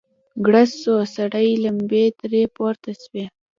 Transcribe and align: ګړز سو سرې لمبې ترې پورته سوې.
ګړز 0.45 0.69
سو 0.81 0.93
سرې 1.15 1.49
لمبې 1.63 2.03
ترې 2.19 2.43
پورته 2.55 2.91
سوې. 3.01 3.25